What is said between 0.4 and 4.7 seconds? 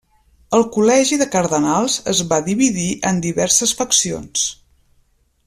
El Col·legi de Cardenals es va dividir en diverses faccions.